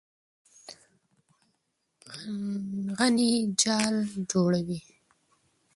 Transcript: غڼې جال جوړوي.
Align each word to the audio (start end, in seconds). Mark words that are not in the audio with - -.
غڼې 2.97 3.29
جال 3.61 3.95
جوړوي. 4.29 4.79